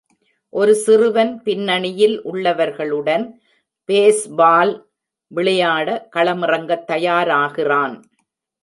[0.53, 3.25] ஒரு சிறுவன் பின்னணியில் உள்ளவர்களுடன்
[3.89, 4.73] பேஸ்பால்
[5.31, 7.95] விளையாட களமிறங்கத் தயாராகிறான்